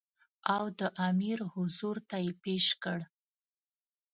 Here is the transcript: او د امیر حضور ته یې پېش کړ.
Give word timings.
او 0.55 0.63
د 0.79 0.81
امیر 1.09 1.39
حضور 1.53 1.95
ته 2.09 2.17
یې 2.25 2.31
پېش 2.43 2.65
کړ. 2.83 2.99